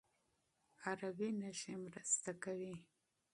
[0.83, 2.75] عربي نښې مرسته کوي.